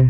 Ahoj 0.00 0.08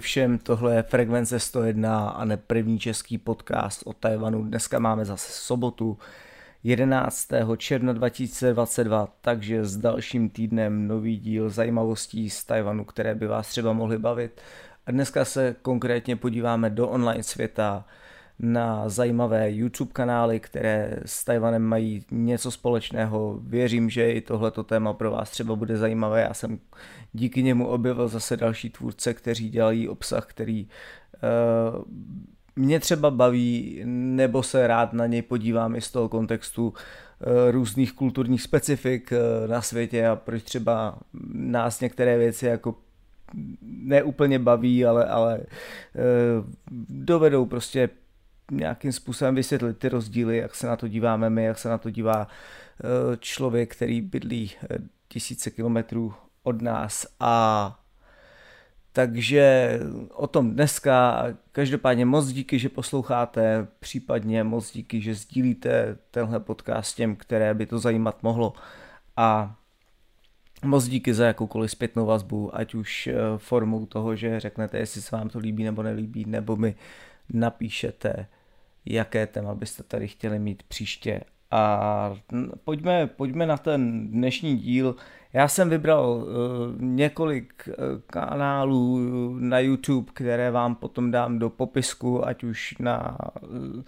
všem, 0.00 0.38
tohle 0.38 0.74
je 0.74 0.82
Frekvence 0.82 1.40
101 1.40 2.08
a 2.08 2.24
ne 2.24 2.36
první 2.36 2.78
český 2.78 3.18
podcast 3.18 3.82
o 3.84 3.92
Tajvanu. 3.92 4.44
Dneska 4.44 4.78
máme 4.78 5.04
zase 5.04 5.32
sobotu 5.32 5.98
11. 6.64 7.28
června 7.56 7.92
2022, 7.92 9.08
takže 9.20 9.64
s 9.64 9.76
dalším 9.76 10.30
týdnem 10.30 10.88
nový 10.88 11.16
díl 11.16 11.50
zajímavostí 11.50 12.30
z 12.30 12.44
Tajvanu, 12.44 12.84
které 12.84 13.14
by 13.14 13.26
vás 13.26 13.48
třeba 13.48 13.72
mohly 13.72 13.98
bavit. 13.98 14.40
A 14.86 14.90
dneska 14.90 15.24
se 15.24 15.56
konkrétně 15.62 16.16
podíváme 16.16 16.70
do 16.70 16.88
online 16.88 17.22
světa, 17.22 17.84
na 18.38 18.88
zajímavé 18.88 19.52
YouTube 19.52 19.92
kanály, 19.92 20.40
které 20.40 20.96
s 21.06 21.24
Tajvanem 21.24 21.62
mají 21.62 22.04
něco 22.10 22.50
společného. 22.50 23.40
Věřím, 23.42 23.90
že 23.90 24.12
i 24.12 24.20
tohleto 24.20 24.64
téma 24.64 24.92
pro 24.92 25.10
vás 25.10 25.30
třeba 25.30 25.56
bude 25.56 25.76
zajímavé. 25.76 26.20
Já 26.20 26.34
jsem 26.34 26.58
díky 27.12 27.42
němu 27.42 27.66
objevil 27.66 28.08
zase 28.08 28.36
další 28.36 28.70
tvůrce, 28.70 29.14
kteří 29.14 29.50
dělají 29.50 29.88
obsah, 29.88 30.26
který 30.26 30.66
uh, 30.66 31.84
mě 32.56 32.80
třeba 32.80 33.10
baví, 33.10 33.82
nebo 33.84 34.42
se 34.42 34.66
rád 34.66 34.92
na 34.92 35.06
něj 35.06 35.22
podívám 35.22 35.76
i 35.76 35.80
z 35.80 35.90
toho 35.90 36.08
kontextu 36.08 36.68
uh, 36.68 36.74
různých 37.50 37.92
kulturních 37.92 38.42
specifik 38.42 39.12
uh, 39.12 39.50
na 39.50 39.62
světě 39.62 40.06
a 40.06 40.16
proč 40.16 40.42
třeba 40.42 40.98
nás 41.32 41.80
některé 41.80 42.18
věci 42.18 42.46
jako 42.46 42.74
neúplně 43.62 44.38
baví, 44.38 44.86
ale, 44.86 45.04
ale 45.04 45.40
dovedou 46.88 47.46
prostě 47.46 47.88
nějakým 48.52 48.92
způsobem 48.92 49.34
vysvětlit 49.34 49.78
ty 49.78 49.88
rozdíly, 49.88 50.36
jak 50.36 50.54
se 50.54 50.66
na 50.66 50.76
to 50.76 50.88
díváme 50.88 51.30
my, 51.30 51.44
jak 51.44 51.58
se 51.58 51.68
na 51.68 51.78
to 51.78 51.90
dívá 51.90 52.26
eh, 52.26 53.16
člověk, 53.16 53.76
který 53.76 54.00
bydlí 54.00 54.50
eh, 54.62 54.78
tisíce 55.08 55.50
kilometrů 55.50 56.14
od 56.42 56.62
nás. 56.62 57.06
A 57.20 57.81
takže 58.92 59.78
o 60.12 60.26
tom 60.26 60.50
dneska. 60.50 61.24
Každopádně 61.52 62.04
moc 62.04 62.26
díky, 62.26 62.58
že 62.58 62.68
posloucháte, 62.68 63.66
případně 63.80 64.44
moc 64.44 64.72
díky, 64.72 65.00
že 65.00 65.14
sdílíte 65.14 65.98
tenhle 66.10 66.40
podcast 66.40 66.96
těm, 66.96 67.16
které 67.16 67.54
by 67.54 67.66
to 67.66 67.78
zajímat 67.78 68.22
mohlo. 68.22 68.52
A 69.16 69.56
moc 70.64 70.84
díky 70.84 71.14
za 71.14 71.26
jakoukoliv 71.26 71.70
zpětnou 71.70 72.06
vazbu, 72.06 72.56
ať 72.56 72.74
už 72.74 73.06
eh, 73.06 73.14
formou 73.36 73.86
toho, 73.86 74.16
že 74.16 74.40
řeknete, 74.40 74.78
jestli 74.78 75.02
se 75.02 75.16
vám 75.16 75.28
to 75.28 75.38
líbí 75.38 75.64
nebo 75.64 75.82
nelíbí, 75.82 76.24
nebo 76.24 76.56
mi 76.56 76.74
napíšete, 77.32 78.26
jaké 78.84 79.26
téma 79.26 79.54
byste 79.54 79.82
tady 79.82 80.08
chtěli 80.08 80.38
mít 80.38 80.62
příště. 80.62 81.20
A 81.50 82.14
pojďme, 82.64 83.06
pojďme 83.06 83.46
na 83.46 83.56
ten 83.56 84.10
dnešní 84.10 84.56
díl. 84.56 84.96
Já 85.32 85.48
jsem 85.48 85.70
vybral 85.70 86.10
uh, 86.10 86.26
několik 86.78 87.68
uh, 87.68 87.74
kanálů 88.06 88.98
na 89.38 89.58
YouTube, 89.58 90.12
které 90.14 90.50
vám 90.50 90.74
potom 90.74 91.10
dám 91.10 91.38
do 91.38 91.50
popisku, 91.50 92.26
ať 92.26 92.44
už 92.44 92.74
na 92.78 93.18
uh, 93.42 93.82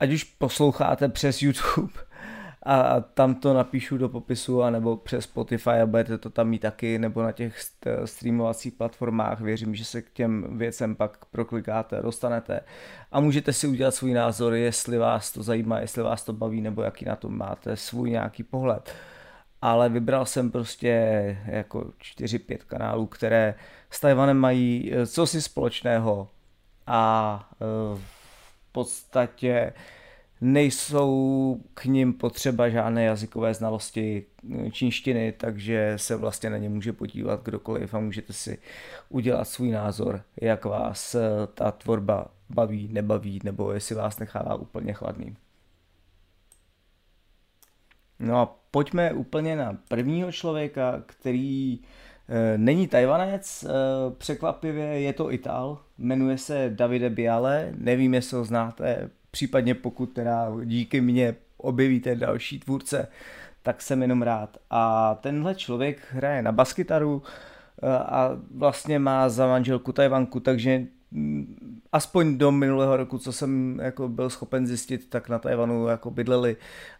ať 0.00 0.12
už 0.12 0.24
posloucháte 0.24 1.08
přes 1.08 1.42
YouTube, 1.42 1.92
a 2.62 3.00
tam 3.00 3.34
to 3.34 3.54
napíšu 3.54 3.98
do 3.98 4.08
popisu, 4.08 4.62
anebo 4.62 4.96
přes 4.96 5.24
Spotify 5.24 5.70
a 5.70 5.86
budete 5.86 6.18
to 6.18 6.30
tam 6.30 6.48
mít 6.48 6.58
taky, 6.58 6.98
nebo 6.98 7.22
na 7.22 7.32
těch 7.32 7.56
streamovacích 8.04 8.72
platformách. 8.72 9.40
Věřím, 9.40 9.74
že 9.74 9.84
se 9.84 10.02
k 10.02 10.10
těm 10.10 10.58
věcem 10.58 10.96
pak 10.96 11.24
proklikáte, 11.24 12.02
dostanete 12.02 12.60
a 13.12 13.20
můžete 13.20 13.52
si 13.52 13.66
udělat 13.66 13.94
svůj 13.94 14.12
názor, 14.14 14.54
jestli 14.54 14.98
vás 14.98 15.32
to 15.32 15.42
zajímá, 15.42 15.80
jestli 15.80 16.02
vás 16.02 16.24
to 16.24 16.32
baví, 16.32 16.60
nebo 16.60 16.82
jaký 16.82 17.04
na 17.04 17.16
to 17.16 17.28
máte 17.28 17.76
svůj 17.76 18.10
nějaký 18.10 18.42
pohled. 18.42 18.94
Ale 19.62 19.88
vybral 19.88 20.26
jsem 20.26 20.50
prostě 20.50 20.88
jako 21.46 21.80
4-5 21.80 22.58
kanálů, 22.66 23.06
které 23.06 23.54
s 23.90 24.00
Tajvanem 24.00 24.36
mají 24.36 24.92
eh, 24.92 25.06
co 25.06 25.26
si 25.26 25.42
společného 25.42 26.28
a 26.86 27.50
eh, 27.52 27.56
v 28.68 28.72
podstatě 28.72 29.72
nejsou 30.40 31.60
k 31.74 31.84
ním 31.84 32.12
potřeba 32.12 32.68
žádné 32.68 33.04
jazykové 33.04 33.54
znalosti 33.54 34.24
čínštiny, 34.72 35.32
takže 35.32 35.92
se 35.96 36.16
vlastně 36.16 36.50
na 36.50 36.56
ně 36.56 36.68
může 36.68 36.92
podívat 36.92 37.42
kdokoliv 37.42 37.94
a 37.94 38.00
můžete 38.00 38.32
si 38.32 38.58
udělat 39.08 39.44
svůj 39.44 39.70
názor, 39.70 40.22
jak 40.40 40.64
vás 40.64 41.16
ta 41.54 41.70
tvorba 41.70 42.26
baví, 42.50 42.88
nebaví, 42.92 43.40
nebo 43.44 43.72
jestli 43.72 43.94
vás 43.94 44.18
nechává 44.18 44.54
úplně 44.54 44.92
chladný. 44.92 45.36
No 48.18 48.38
a 48.38 48.61
pojďme 48.72 49.12
úplně 49.12 49.56
na 49.56 49.78
prvního 49.88 50.32
člověka, 50.32 51.02
který 51.06 51.78
e, 52.28 52.58
není 52.58 52.88
Tajvanec, 52.88 53.64
e, 53.64 53.68
překvapivě 54.18 54.84
je 54.84 55.12
to 55.12 55.32
Ital, 55.32 55.78
jmenuje 55.98 56.38
se 56.38 56.70
Davide 56.74 57.10
Biale, 57.10 57.72
nevím, 57.76 58.14
jestli 58.14 58.36
ho 58.36 58.44
znáte, 58.44 59.10
případně 59.30 59.74
pokud 59.74 60.06
teda 60.06 60.48
díky 60.64 61.00
mně 61.00 61.34
objevíte 61.56 62.14
další 62.14 62.58
tvůrce, 62.58 63.08
tak 63.62 63.82
jsem 63.82 64.02
jenom 64.02 64.22
rád. 64.22 64.58
A 64.70 65.14
tenhle 65.14 65.54
člověk 65.54 65.98
hraje 66.10 66.42
na 66.42 66.52
baskytaru 66.52 67.22
eh, 67.82 67.88
a 67.98 68.30
vlastně 68.54 68.98
má 68.98 69.28
za 69.28 69.46
manželku 69.46 69.92
Tajvanku, 69.92 70.40
takže 70.40 70.86
mm, 71.10 71.80
aspoň 71.92 72.38
do 72.38 72.52
minulého 72.52 72.96
roku, 72.96 73.18
co 73.18 73.32
jsem 73.32 73.80
jako 73.82 74.08
byl 74.08 74.30
schopen 74.30 74.66
zjistit, 74.66 75.10
tak 75.10 75.28
na 75.28 75.38
Tajvanu 75.38 75.86
jako 75.86 76.10
bydleli 76.10 76.56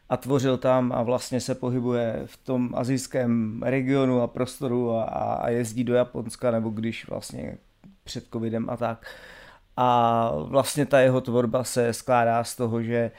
a 0.08 0.16
tvořil 0.16 0.58
tam 0.58 0.92
a 0.92 1.03
vlastně 1.03 1.41
se 1.41 1.54
pohybuje 1.54 2.22
v 2.26 2.36
tom 2.36 2.70
azijském 2.75 3.62
regionu 3.62 4.20
a 4.20 4.26
prostoru 4.26 4.91
a, 4.91 5.03
a 5.34 5.48
jezdí 5.48 5.84
do 5.84 5.94
Japonska, 5.94 6.50
nebo 6.50 6.70
když 6.70 7.08
vlastně 7.08 7.58
před 8.04 8.25
covidem 8.32 8.70
a 8.70 8.76
tak. 8.76 9.06
A 9.76 10.30
vlastně 10.36 10.86
ta 10.86 11.00
jeho 11.00 11.20
tvorba 11.20 11.64
se 11.64 11.92
skládá 11.92 12.44
z 12.44 12.56
toho, 12.56 12.82
že 12.82 13.10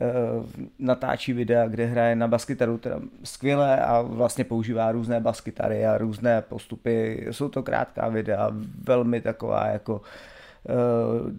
uh, 0.00 0.46
natáčí 0.78 1.32
videa, 1.32 1.68
kde 1.68 1.86
hraje 1.86 2.16
na 2.16 2.28
baskytaru 2.28 2.78
teda 2.78 3.00
skvěle 3.24 3.80
a 3.80 4.00
vlastně 4.00 4.44
používá 4.44 4.92
různé 4.92 5.20
baskytary 5.20 5.86
a 5.86 5.98
různé 5.98 6.42
postupy. 6.42 7.26
Jsou 7.30 7.48
to 7.48 7.62
krátká 7.62 8.08
videa, 8.08 8.50
velmi 8.84 9.20
taková 9.20 9.66
jako 9.66 9.94
uh, 9.94 10.02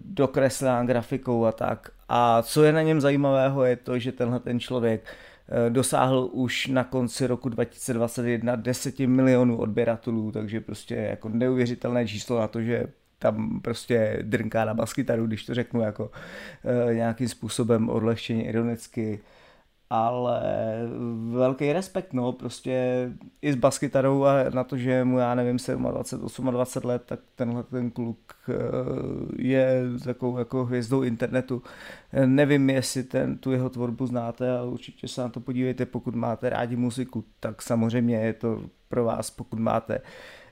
dokreslená 0.04 0.84
grafikou 0.84 1.44
a 1.44 1.52
tak. 1.52 1.90
A 2.08 2.42
co 2.42 2.64
je 2.64 2.72
na 2.72 2.82
něm 2.82 3.00
zajímavého 3.00 3.64
je 3.64 3.76
to, 3.76 3.98
že 3.98 4.12
tenhle 4.12 4.40
ten 4.40 4.60
člověk 4.60 5.02
uh, 5.02 5.70
dosáhl 5.72 6.28
už 6.32 6.66
na 6.66 6.84
konci 6.84 7.26
roku 7.26 7.48
2021 7.48 8.56
10 8.56 8.98
milionů 8.98 9.58
odběratelů, 9.58 10.32
takže 10.32 10.60
prostě 10.60 10.94
jako 10.94 11.28
neuvěřitelné 11.28 12.08
číslo 12.08 12.40
na 12.40 12.48
to, 12.48 12.62
že 12.62 12.86
tam 13.20 13.60
prostě 13.60 14.18
drnká 14.22 14.64
na 14.64 14.74
baskytaru, 14.74 15.26
když 15.26 15.44
to 15.44 15.54
řeknu 15.54 15.80
jako 15.80 16.10
e, 16.90 16.94
nějakým 16.94 17.28
způsobem 17.28 17.88
odlehčeně 17.88 18.44
ironicky, 18.44 19.20
ale 19.90 20.42
velký 21.30 21.72
respekt, 21.72 22.12
no, 22.12 22.32
prostě 22.32 23.06
i 23.42 23.52
s 23.52 23.56
baskytarou 23.56 24.24
a 24.24 24.50
na 24.50 24.64
to, 24.64 24.76
že 24.76 25.04
mu, 25.04 25.18
já 25.18 25.34
nevím, 25.34 25.56
27, 25.56 26.50
28 26.50 26.84
let, 26.84 27.02
tak 27.06 27.20
tenhle 27.34 27.62
ten 27.62 27.90
kluk 27.90 28.18
eh, 28.48 28.54
je 29.36 29.82
takovou 30.04 30.38
jako 30.38 30.64
hvězdou 30.64 31.02
internetu. 31.02 31.62
Nevím, 32.26 32.70
jestli 32.70 33.02
ten, 33.02 33.38
tu 33.38 33.52
jeho 33.52 33.70
tvorbu 33.70 34.06
znáte, 34.06 34.50
ale 34.58 34.70
určitě 34.70 35.08
se 35.08 35.20
na 35.20 35.28
to 35.28 35.40
podívejte, 35.40 35.86
pokud 35.86 36.14
máte 36.14 36.50
rádi 36.50 36.76
muziku, 36.76 37.24
tak 37.40 37.62
samozřejmě 37.62 38.16
je 38.16 38.32
to 38.32 38.62
pro 38.88 39.04
vás, 39.04 39.30
pokud 39.30 39.58
máte 39.58 40.00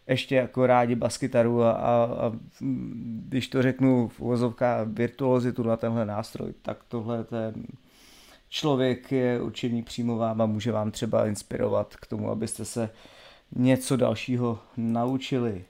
ještě 0.08 0.34
jako 0.34 0.66
rádi 0.66 0.94
baskytaru 0.94 1.62
a, 1.62 1.72
a, 1.72 2.04
a 2.04 2.32
když 3.28 3.48
to 3.48 3.62
řeknu 3.62 4.08
v 4.08 4.20
uvozovkách 4.20 4.88
virtuozitu 4.88 5.62
na 5.62 5.76
tenhle 5.76 6.06
nástroj, 6.06 6.52
tak 6.62 6.84
tohle 6.88 7.24
ten 7.24 7.54
člověk 8.48 9.12
je 9.12 9.40
určený 9.40 9.82
přímo 9.82 10.16
vám 10.16 10.40
a 10.40 10.46
může 10.46 10.72
vám 10.72 10.90
třeba 10.90 11.26
inspirovat 11.26 11.96
k 11.96 12.06
tomu, 12.06 12.30
abyste 12.30 12.64
se 12.64 12.90
něco 13.52 13.96
dalšího 13.96 14.58
naučili. 14.76 15.64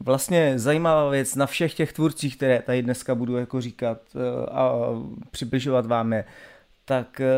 Vlastně 0.00 0.58
zajímavá 0.58 1.10
věc 1.10 1.34
na 1.34 1.46
všech 1.46 1.74
těch 1.74 1.92
tvůrcích, 1.92 2.36
které 2.36 2.62
tady 2.62 2.82
dneska 2.82 3.14
budu 3.14 3.36
jako 3.36 3.60
říkat 3.60 3.98
eh, 4.14 4.50
a 4.50 4.72
přibližovat 5.30 5.86
vám 5.86 6.12
je, 6.12 6.24
tak 6.84 7.20
eh, 7.20 7.28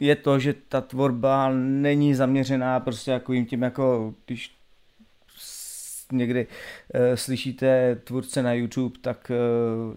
je 0.00 0.16
to, 0.16 0.38
že 0.38 0.54
ta 0.68 0.80
tvorba 0.80 1.50
není 1.52 2.14
zaměřená 2.14 2.80
prostě 2.80 3.10
jako 3.10 3.32
jim 3.32 3.46
tím 3.46 3.62
jako, 3.62 4.14
když 4.26 4.55
někdy 6.12 6.46
e, 6.94 7.16
slyšíte 7.16 7.96
tvůrce 8.04 8.42
na 8.42 8.52
YouTube, 8.52 8.98
tak 9.00 9.30
e, 9.30 9.34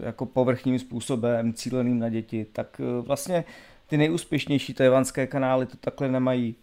jako 0.06 0.25
povrchním 0.25 0.79
způsobem, 0.79 1.53
cíleným 1.53 2.00
na 2.00 2.09
děti, 2.09 2.45
tak 2.53 2.81
e, 2.81 3.01
vlastně 3.01 3.44
ty 3.88 3.97
nejúspěšnější 3.97 4.73
tajvanské 4.73 5.27
kanály 5.27 5.65
to 5.65 5.77
takhle 5.77 6.09
nemají. 6.11 6.56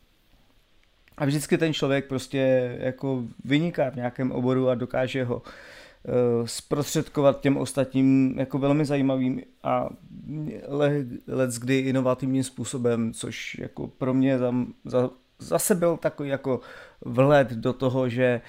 A 1.17 1.25
vždycky 1.25 1.59
ten 1.59 1.75
člověk 1.75 2.07
prostě 2.07 2.77
jako 2.81 3.25
vyniká 3.45 3.91
v 3.91 3.97
nějakém 3.97 4.33
oboru 4.33 4.69
a 4.69 4.75
dokáže 4.75 5.25
ho 5.25 5.43
zprostředkovat 6.45 7.41
těm 7.41 7.57
ostatním 7.57 8.35
jako 8.39 8.59
velmi 8.59 8.85
zajímavým 8.85 9.43
a 9.63 9.89
let 11.29 11.53
kdy 11.59 11.79
inovativním 11.79 12.45
způsobem, 12.45 13.13
což 13.13 13.59
jako 13.59 13.89
pro 13.89 14.15
mě 14.15 14.39
za, 14.39 14.55
za, 14.85 15.11
zase 15.39 15.75
byl 15.75 15.97
takový 15.97 16.29
jako 16.29 16.61
vhled 17.05 17.51
do 17.51 17.73
toho, 17.73 18.09
že 18.09 18.41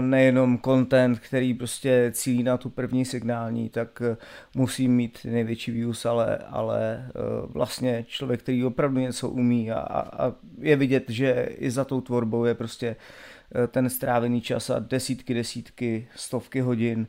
nejenom 0.00 0.58
content, 0.58 1.18
který 1.18 1.54
prostě 1.54 2.10
cílí 2.14 2.42
na 2.42 2.56
tu 2.56 2.70
první 2.70 3.04
signální, 3.04 3.68
tak 3.68 4.02
eh, 4.04 4.16
musí 4.54 4.88
mít 4.88 5.18
největší 5.24 5.72
views, 5.72 6.06
ale, 6.06 6.36
ale 6.36 7.06
eh, 7.08 7.10
vlastně 7.46 8.04
člověk, 8.08 8.40
který 8.42 8.64
opravdu 8.64 9.00
něco 9.00 9.28
umí 9.28 9.70
a, 9.70 9.78
a 9.78 10.32
je 10.58 10.76
vidět, 10.76 11.04
že 11.10 11.48
i 11.58 11.70
za 11.70 11.84
tou 11.84 12.00
tvorbou 12.00 12.44
je 12.44 12.54
prostě 12.54 12.96
ten 13.68 13.90
strávený 13.90 14.40
čas 14.40 14.70
a 14.70 14.78
desítky, 14.78 15.34
desítky, 15.34 16.08
stovky 16.16 16.60
hodin 16.60 17.06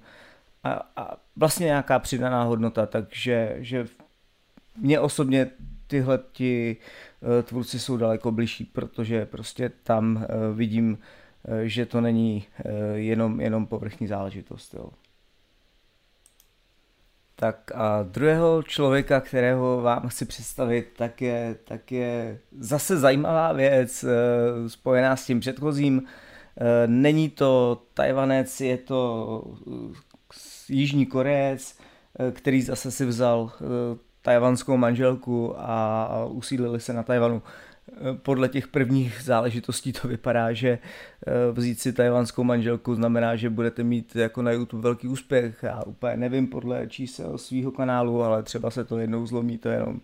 a, 0.63 0.91
a 0.95 1.17
vlastně 1.35 1.65
nějaká 1.65 1.99
přidaná 1.99 2.43
hodnota, 2.43 2.85
takže 2.85 3.55
že 3.59 3.87
mě 4.77 4.99
osobně 4.99 5.47
tyhle 5.87 6.19
ti 6.31 6.77
tvůrci 7.43 7.79
jsou 7.79 7.97
daleko 7.97 8.31
bližší, 8.31 8.63
protože 8.65 9.25
prostě 9.25 9.71
tam 9.83 10.25
vidím 10.53 10.97
Eh, 10.97 11.24
že 11.63 11.85
to 11.85 12.01
není 12.01 12.45
eh, 12.65 12.71
jenom, 12.93 13.41
jenom 13.41 13.65
povrchní 13.65 14.07
záležitost. 14.07 14.73
Jo. 14.73 14.89
Tak 17.35 17.71
a 17.75 18.03
druhého 18.03 18.63
člověka, 18.63 19.21
kterého 19.21 19.81
vám 19.81 20.07
chci 20.07 20.25
představit, 20.25 20.93
tak 20.97 21.21
je, 21.21 21.55
tak 21.63 21.91
je 21.91 22.39
zase 22.59 22.97
zajímavá 22.97 23.53
věc 23.53 24.03
eh, 24.03 24.69
spojená 24.69 25.15
s 25.15 25.25
tím 25.25 25.39
předchozím. 25.39 26.03
Není 26.85 27.29
to 27.29 27.81
Tajvanec, 27.93 28.61
je 28.61 28.77
to 28.77 29.43
Jižní 30.69 31.05
Korejec, 31.05 31.79
který 32.31 32.61
zase 32.61 32.91
si 32.91 33.05
vzal 33.05 33.51
tajvanskou 34.21 34.77
manželku 34.77 35.53
a 35.57 36.25
usídlili 36.25 36.79
se 36.79 36.93
na 36.93 37.03
Tajvanu 37.03 37.41
podle 38.13 38.49
těch 38.49 38.67
prvních 38.67 39.21
záležitostí 39.23 39.93
to 39.93 40.07
vypadá, 40.07 40.53
že 40.53 40.69
eh, 40.69 41.51
vzít 41.51 41.79
si 41.79 41.93
tajvanskou 41.93 42.43
manželku 42.43 42.95
znamená, 42.95 43.35
že 43.35 43.49
budete 43.49 43.83
mít 43.83 44.15
jako 44.15 44.41
na 44.41 44.51
YouTube 44.51 44.83
velký 44.83 45.07
úspěch. 45.07 45.59
Já 45.63 45.83
úplně 45.83 46.17
nevím 46.17 46.47
podle 46.47 46.87
čísel 46.87 47.37
svého 47.37 47.71
kanálu, 47.71 48.23
ale 48.23 48.43
třeba 48.43 48.69
se 48.69 48.85
to 48.85 48.97
jednou 48.97 49.25
zlomí, 49.25 49.57
to 49.57 49.69
jenom 49.69 50.01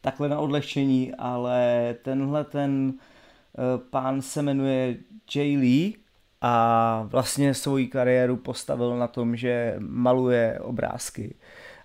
takhle 0.00 0.28
na 0.28 0.38
odlehčení, 0.38 1.14
ale 1.18 1.94
tenhle 2.02 2.44
ten 2.44 2.94
eh, 2.94 3.78
pán 3.90 4.22
se 4.22 4.42
jmenuje 4.42 4.96
Jay 5.34 5.56
Lee 5.56 5.92
a 6.40 7.02
vlastně 7.06 7.54
svoji 7.54 7.86
kariéru 7.86 8.36
postavil 8.36 8.96
na 8.96 9.06
tom, 9.06 9.36
že 9.36 9.76
maluje 9.78 10.58
obrázky 10.60 11.34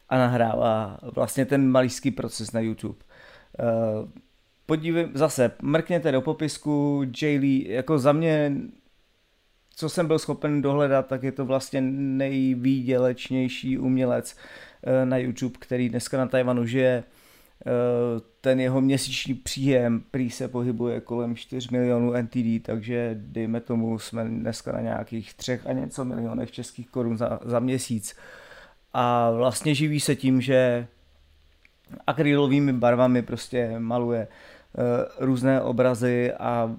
a 0.10 0.18
nahrává 0.18 1.00
vlastně 1.16 1.46
ten 1.46 1.72
malířský 1.72 2.12
proces 2.12 2.52
na 2.52 2.60
YouTube 2.60 3.00
eh, 3.60 4.27
podívej, 4.68 5.08
zase 5.14 5.52
mrkněte 5.62 6.12
do 6.12 6.22
popisku, 6.22 7.04
Lee, 7.22 7.72
jako 7.72 8.00
za 8.00 8.12
mě, 8.12 8.56
co 9.76 9.90
jsem 9.90 10.08
byl 10.08 10.20
schopen 10.20 10.62
dohledat, 10.62 11.08
tak 11.08 11.24
je 11.24 11.32
to 11.32 11.46
vlastně 11.46 11.82
nejvýdělečnější 11.82 13.78
umělec 13.78 14.38
eh, 14.84 15.06
na 15.06 15.18
YouTube, 15.18 15.56
který 15.60 15.90
dneska 15.90 16.18
na 16.18 16.28
Tajvanu 16.28 16.66
žije. 16.66 17.04
Eh, 17.66 17.72
ten 18.42 18.60
jeho 18.60 18.82
měsíční 18.82 19.34
příjem 19.34 20.04
prý 20.12 20.30
se 20.30 20.48
pohybuje 20.48 21.02
kolem 21.02 21.36
4 21.36 21.68
milionů 21.72 22.14
NTD, 22.22 22.64
takže 22.66 23.12
dejme 23.20 23.62
tomu, 23.62 24.00
jsme 24.00 24.26
dneska 24.26 24.72
na 24.72 24.82
nějakých 24.82 25.34
třech 25.34 25.68
a 25.68 25.74
něco 25.74 26.06
milionech 26.06 26.52
českých 26.52 26.90
korun 26.90 27.18
za, 27.18 27.40
za 27.46 27.60
měsíc. 27.60 28.16
A 28.94 29.32
vlastně 29.32 29.76
živí 29.76 30.00
se 30.00 30.16
tím, 30.16 30.42
že 30.42 30.88
akrylovými 32.08 32.74
barvami 32.74 33.22
prostě 33.22 33.80
maluje 33.80 34.28
různé 35.20 35.62
obrazy 35.62 36.34
a 36.34 36.76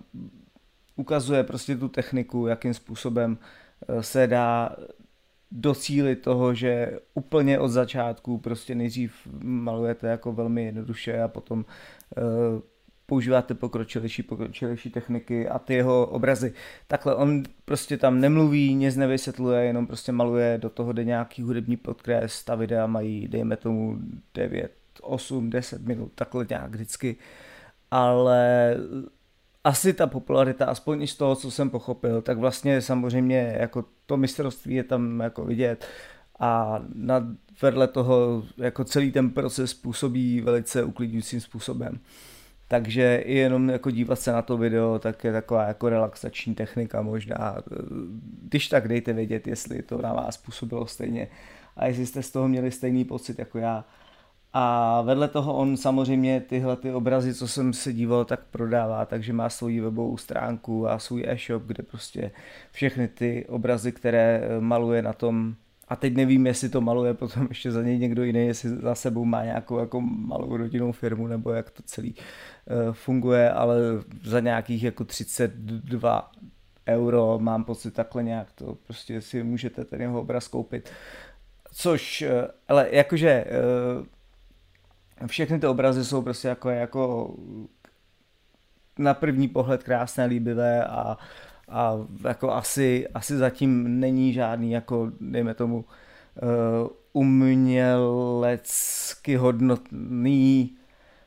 ukazuje 0.99 1.45
prostě 1.45 1.77
tu 1.77 1.89
techniku, 1.89 2.47
jakým 2.47 2.75
způsobem 2.75 3.39
eh, 3.89 4.03
se 4.03 4.27
dá 4.27 4.77
docílit 5.53 6.17
toho, 6.17 6.55
že 6.55 6.99
úplně 7.15 7.59
od 7.59 7.69
začátku 7.69 8.39
prostě 8.39 8.75
nejdřív 8.75 9.13
malujete 9.43 10.09
jako 10.09 10.33
velmi 10.33 10.65
jednoduše 10.65 11.23
a 11.23 11.29
potom 11.29 11.59
uh, 11.59 12.25
používáte 13.07 13.55
pokročilejší, 13.55 14.23
pokročilejší 14.23 14.91
techniky 14.91 15.49
a 15.49 15.59
ty 15.59 15.75
jeho 15.75 16.07
obrazy. 16.07 16.55
Takhle 16.89 17.15
on 17.15 17.43
prostě 17.65 17.97
tam 17.97 18.21
nemluví, 18.21 18.75
nic 18.75 18.97
nevysvětluje, 18.97 19.65
jenom 19.65 19.87
prostě 19.87 20.13
maluje, 20.13 20.59
do 20.59 20.71
toho 20.71 20.93
jde 20.93 21.05
nějaký 21.05 21.43
hudební 21.43 21.77
podkres, 21.77 22.45
ta 22.45 22.55
videa 22.55 22.87
mají, 22.87 23.29
dejme 23.29 23.57
tomu 23.57 23.99
9, 24.35 24.73
8, 25.03 25.51
10 25.51 25.87
minut, 25.87 26.13
takhle 26.15 26.47
nějak 26.51 26.71
vždycky 26.71 27.17
uh, 27.17 27.23
ale 27.91 28.77
asi 29.65 29.93
ta 29.93 30.07
popularita, 30.07 30.67
aspoň 30.67 31.03
i 31.03 31.07
z 31.07 31.17
toho, 31.17 31.37
co 31.37 31.51
jsem 31.51 31.71
pochopil, 31.71 32.23
tak 32.23 32.39
vlastně 32.39 32.83
samozřejmě 32.83 33.57
jako 33.61 33.85
to 34.07 34.17
mistrovství 34.17 34.75
je 34.75 34.85
tam 34.85 35.21
jako 35.21 35.45
vidět 35.45 35.87
a 36.41 36.81
nad, 36.95 37.23
vedle 37.63 37.89
toho 37.89 38.45
jako 38.57 38.85
celý 38.85 39.13
ten 39.13 39.31
proces 39.31 39.75
působí 39.75 40.41
velice 40.41 40.85
uklidňujícím 40.85 41.41
způsobem. 41.41 42.01
Takže 42.69 43.17
i 43.17 43.35
jenom 43.35 43.71
jako 43.71 43.91
dívat 43.91 44.21
se 44.21 44.33
na 44.33 44.43
to 44.43 44.57
video, 44.57 44.99
tak 44.99 45.25
je 45.25 45.33
taková 45.33 45.65
jako 45.65 45.89
relaxační 45.89 46.55
technika 46.55 47.03
možná. 47.03 47.57
Když 48.43 48.69
tak 48.69 48.89
dejte 48.89 49.13
vědět, 49.13 49.47
jestli 49.47 49.83
to 49.83 50.03
na 50.03 50.13
vás 50.13 50.37
působilo 50.37 50.87
stejně 50.87 51.29
a 51.77 51.87
jestli 51.87 52.07
jste 52.07 52.23
z 52.23 52.31
toho 52.31 52.49
měli 52.49 52.71
stejný 52.71 53.05
pocit 53.05 53.39
jako 53.39 53.59
já. 53.59 53.85
A 54.61 55.03
vedle 55.03 55.29
toho 55.29 55.55
on 55.55 55.77
samozřejmě 55.77 56.41
tyhle 56.41 56.77
ty 56.77 56.93
obrazy, 56.93 57.35
co 57.35 57.49
jsem 57.49 57.73
se 57.73 57.93
díval, 57.93 58.25
tak 58.25 58.41
prodává, 58.51 59.05
takže 59.05 59.33
má 59.33 59.49
svoji 59.49 59.81
webovou 59.81 60.17
stránku 60.17 60.89
a 60.89 60.99
svůj 60.99 61.25
e-shop, 61.27 61.63
kde 61.63 61.83
prostě 61.83 62.31
všechny 62.73 63.09
ty 63.09 63.47
obrazy, 63.49 63.93
které 63.93 64.41
eh, 64.43 64.61
maluje 64.61 65.03
na 65.03 65.13
tom 65.13 65.55
a 65.89 65.97
teď 65.97 66.15
nevím, 66.15 66.47
jestli 66.47 66.69
to 66.69 66.81
maluje 66.81 67.15
potom 67.15 67.47
ještě 67.49 67.73
za 67.73 67.83
něj 67.83 67.99
někdo 67.99 68.25
jiný, 68.25 68.47
jestli 68.47 68.71
za 68.71 68.95
sebou 68.95 69.25
má 69.25 69.45
nějakou 69.45 69.79
jako 69.79 70.01
malou 70.01 70.57
rodinnou 70.57 70.93
firmu, 70.93 71.27
nebo 71.27 71.51
jak 71.51 71.71
to 71.71 71.83
celý 71.83 72.15
uh, 72.15 72.93
funguje, 72.93 73.51
ale 73.51 73.77
za 74.25 74.41
nějakých 74.41 74.83
jako 74.83 75.05
32 75.05 76.31
euro 76.89 77.39
mám 77.43 77.65
pocit 77.65 77.95
takhle 77.95 78.23
nějak 78.23 78.53
to 78.53 78.77
prostě 78.87 79.21
si 79.21 79.43
můžete 79.43 79.85
ten 79.85 80.01
jeho 80.01 80.21
obraz 80.21 80.49
koupit. 80.49 80.91
Což, 81.73 82.23
uh, 82.23 82.51
ale 82.69 82.89
jakože 82.91 83.45
všechny 85.27 85.59
ty 85.59 85.67
obrazy 85.67 86.05
jsou 86.05 86.23
prostě 86.23 86.49
jako, 86.49 86.71
jako 86.71 87.35
na 88.99 89.15
první 89.15 89.49
pohled 89.49 89.83
krásné, 89.83 90.25
líbivé 90.25 90.85
a, 90.85 91.17
a 91.69 91.95
jako 92.25 92.53
asi, 92.53 93.09
asi 93.15 93.37
zatím 93.37 94.01
není 94.01 94.33
žádný 94.33 94.71
jako, 94.71 95.13
dejme 95.21 95.55
tomu, 95.55 95.77
uh, 95.77 95.85
umělecky 97.13 98.57
hodnotný 99.37 100.77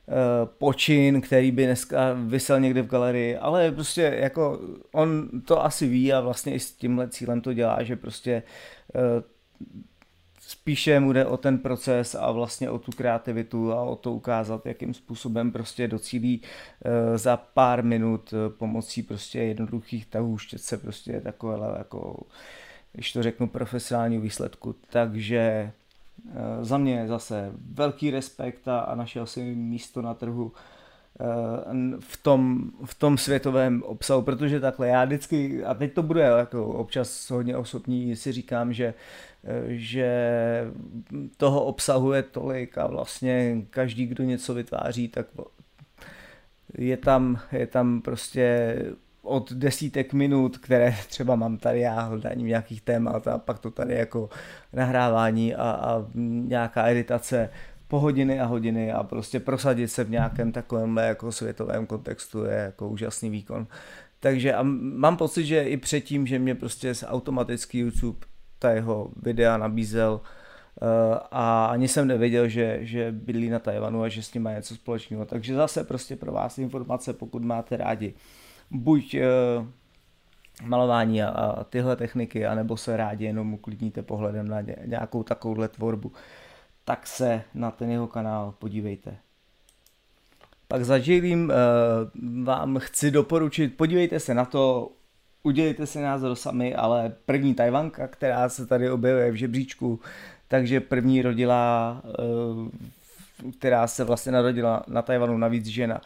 uh, 0.07 0.13
počin, 0.45 1.21
který 1.21 1.51
by 1.51 1.65
dneska 1.65 2.13
vysel 2.13 2.59
někde 2.59 2.81
v 2.81 2.87
galerii, 2.87 3.37
ale 3.37 3.71
prostě 3.71 4.01
jako 4.19 4.59
on 4.91 5.29
to 5.45 5.65
asi 5.65 5.87
ví 5.87 6.13
a 6.13 6.21
vlastně 6.21 6.53
i 6.53 6.59
s 6.59 6.71
tímhle 6.71 7.07
cílem 7.07 7.41
to 7.41 7.53
dělá, 7.53 7.83
že 7.83 7.95
prostě 7.95 8.43
uh, 8.95 9.01
spíše 10.61 10.99
mu 10.99 11.13
jde 11.13 11.25
o 11.25 11.37
ten 11.37 11.57
proces 11.57 12.15
a 12.15 12.31
vlastně 12.31 12.69
o 12.69 12.79
tu 12.79 12.91
kreativitu 12.91 13.73
a 13.73 13.83
o 13.83 13.95
to 13.95 14.13
ukázat, 14.13 14.65
jakým 14.65 14.93
způsobem 14.93 15.51
prostě 15.51 15.87
docílí 15.87 16.41
eh, 16.41 17.17
za 17.17 17.37
pár 17.37 17.83
minut 17.83 18.33
eh, 18.33 18.49
pomocí 18.49 19.03
prostě 19.03 19.39
jednoduchých 19.39 20.05
tahů 20.05 20.37
štětce 20.37 20.77
prostě 20.77 21.21
takové 21.21 21.77
jako, 21.77 22.23
když 22.93 23.13
to 23.13 23.23
řeknu, 23.23 23.47
profesionální 23.47 24.17
výsledku. 24.17 24.75
Takže 24.89 25.39
eh, 25.39 25.71
za 26.61 26.77
mě 26.77 27.07
zase 27.07 27.51
velký 27.73 28.11
respekt 28.11 28.67
a, 28.67 28.79
a 28.79 28.95
našel 28.95 29.25
si 29.25 29.41
místo 29.55 30.01
na 30.01 30.13
trhu 30.13 30.51
v 31.99 32.17
tom, 32.23 32.71
v 32.85 32.95
tom 32.95 33.17
světovém 33.17 33.83
obsahu, 33.83 34.21
protože 34.21 34.59
takhle 34.59 34.87
já 34.87 35.05
vždycky, 35.05 35.63
a 35.63 35.73
teď 35.73 35.93
to 35.93 36.03
bude 36.03 36.21
jako 36.21 36.65
občas 36.65 37.29
hodně 37.29 37.57
osobní, 37.57 38.15
si 38.15 38.31
říkám, 38.31 38.73
že 38.73 38.93
že 39.67 40.11
toho 41.37 41.63
obsahuje 41.63 42.23
tolik 42.23 42.77
a 42.77 42.87
vlastně 42.87 43.61
každý, 43.69 44.05
kdo 44.05 44.23
něco 44.23 44.53
vytváří, 44.53 45.07
tak 45.07 45.25
je 46.77 46.97
tam, 46.97 47.39
je 47.51 47.67
tam 47.67 48.01
prostě 48.01 48.75
od 49.21 49.51
desítek 49.53 50.13
minut, 50.13 50.57
které 50.57 50.95
třeba 51.07 51.35
mám 51.35 51.57
tady 51.57 51.79
já 51.79 52.01
hledáním 52.01 52.47
nějakých 52.47 52.81
témat 52.81 53.27
a 53.27 53.37
pak 53.37 53.59
to 53.59 53.71
tady 53.71 53.93
jako 53.93 54.29
nahrávání 54.73 55.55
a, 55.55 55.71
a 55.71 56.05
nějaká 56.15 56.87
editace 56.87 57.49
po 57.91 57.99
hodiny 57.99 58.39
a 58.39 58.45
hodiny 58.45 58.91
a 58.91 59.03
prostě 59.03 59.39
prosadit 59.39 59.87
se 59.87 60.03
v 60.03 60.09
nějakém 60.09 60.51
takovém 60.51 60.97
jako 60.97 61.31
světovém 61.31 61.85
kontextu 61.85 62.45
je 62.45 62.53
jako 62.53 62.89
úžasný 62.89 63.29
výkon. 63.29 63.67
Takže 64.19 64.53
a 64.53 64.63
mám 64.63 65.17
pocit, 65.17 65.45
že 65.45 65.63
i 65.63 65.77
předtím, 65.77 66.27
že 66.27 66.39
mě 66.39 66.55
prostě 66.55 66.95
z 66.95 67.03
automatický 67.07 67.79
YouTube 67.79 68.19
ta 68.59 68.71
jeho 68.71 69.11
videa 69.21 69.57
nabízel 69.57 70.21
uh, 70.21 71.17
a 71.31 71.65
ani 71.65 71.87
jsem 71.87 72.07
nevěděl, 72.07 72.47
že, 72.47 72.79
že 72.81 73.11
bydlí 73.11 73.49
na 73.49 73.59
Tajvanu 73.59 74.03
a 74.03 74.09
že 74.09 74.23
s 74.23 74.33
ním 74.33 74.43
má 74.43 74.53
něco 74.53 74.75
společného. 74.75 75.25
Takže 75.25 75.55
zase 75.55 75.83
prostě 75.83 76.15
pro 76.15 76.31
vás 76.31 76.57
informace, 76.57 77.13
pokud 77.13 77.43
máte 77.43 77.77
rádi 77.77 78.13
buď 78.71 79.15
uh, 79.15 79.67
malování 80.63 81.23
a, 81.23 81.29
a 81.29 81.63
tyhle 81.63 81.95
techniky, 81.95 82.45
anebo 82.45 82.77
se 82.77 82.97
rádi 82.97 83.25
jenom 83.25 83.53
uklidníte 83.53 84.01
pohledem 84.01 84.47
na 84.47 84.61
nějakou 84.85 85.23
takovouhle 85.23 85.67
tvorbu, 85.67 86.11
tak 86.91 87.07
se 87.07 87.43
na 87.53 87.71
ten 87.71 87.91
jeho 87.91 88.07
kanál 88.07 88.53
podívejte. 88.59 89.17
Pak 90.67 90.85
za 90.85 90.97
Jailim 90.97 91.49
uh, 91.49 92.45
vám 92.45 92.79
chci 92.79 93.11
doporučit, 93.11 93.77
podívejte 93.77 94.19
se 94.19 94.33
na 94.33 94.45
to, 94.45 94.91
udělejte 95.43 95.87
si 95.87 96.01
názor 96.01 96.35
sami, 96.35 96.75
ale 96.75 97.15
první 97.25 97.53
Tajvanka, 97.53 98.07
která 98.07 98.49
se 98.49 98.65
tady 98.65 98.89
objevuje 98.89 99.31
v 99.31 99.35
žebříčku, 99.35 99.99
takže 100.47 100.79
první 100.79 101.21
rodila, 101.21 102.01
uh, 102.03 102.69
která 103.59 103.87
se 103.87 104.03
vlastně 104.03 104.31
narodila 104.31 104.83
na 104.87 105.01
Tajvanu, 105.01 105.37
navíc 105.37 105.65
žena, 105.65 106.01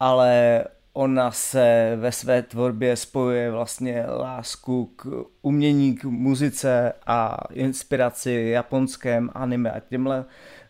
ale 0.00 0.64
ona 0.92 1.30
se 1.30 1.96
ve 1.96 2.12
své 2.12 2.42
tvorbě 2.42 2.96
spojuje 2.96 3.50
vlastně 3.50 4.04
lásku 4.06 4.92
k 4.96 5.24
umění, 5.42 5.96
k 5.96 6.04
muzice 6.04 6.92
a 7.06 7.38
inspiraci 7.52 8.48
japonském 8.52 9.30
anime 9.34 9.70
a 9.70 9.80
těmhle, 9.80 10.24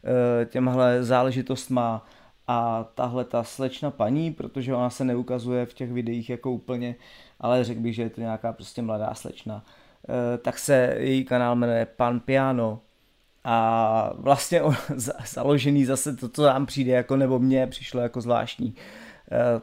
eh, 0.04 0.44
těmhle 0.46 1.04
záležitostma. 1.04 2.06
A 2.50 2.84
tahle 2.94 3.24
ta 3.24 3.44
slečna 3.44 3.90
paní, 3.90 4.32
protože 4.32 4.74
ona 4.74 4.90
se 4.90 5.04
neukazuje 5.04 5.66
v 5.66 5.74
těch 5.74 5.92
videích 5.92 6.30
jako 6.30 6.50
úplně, 6.50 6.94
ale 7.40 7.64
řekl 7.64 7.80
bych, 7.80 7.94
že 7.94 8.02
je 8.02 8.10
to 8.10 8.20
nějaká 8.20 8.52
prostě 8.52 8.82
mladá 8.82 9.14
slečna, 9.14 9.64
eh, 10.08 10.38
tak 10.38 10.58
se 10.58 10.94
její 10.98 11.24
kanál 11.24 11.56
jmenuje 11.56 11.86
Pan 11.96 12.20
Piano. 12.20 12.80
A 13.44 14.12
vlastně 14.16 14.62
on 14.62 14.74
založený 15.26 15.84
zase 15.84 16.16
to, 16.16 16.28
co 16.28 16.46
nám 16.46 16.66
přijde 16.66 16.92
jako, 16.92 17.16
nebo 17.16 17.38
mně 17.38 17.66
přišlo 17.66 18.00
jako 18.00 18.20
zvláštní, 18.20 18.74
Eh, 18.74 19.07